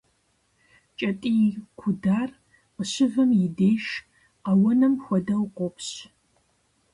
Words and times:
КӀэтӀий 0.97 1.43
кудар 1.79 2.29
къыщывэм 2.75 3.29
и 3.45 3.47
деж 3.57 3.85
къэуэным 4.43 4.93
хуэдэу 5.03 5.43
къопщ. 5.57 5.87